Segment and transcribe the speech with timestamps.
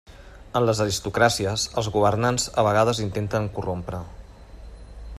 [0.59, 4.05] En les aristocràcies, els governants a vegades intenten corrompre.